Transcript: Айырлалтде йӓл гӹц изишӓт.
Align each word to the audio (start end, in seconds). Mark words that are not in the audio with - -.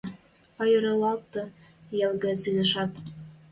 Айырлалтде 0.61 1.43
йӓл 1.99 2.13
гӹц 2.23 2.41
изишӓт. 2.49 2.93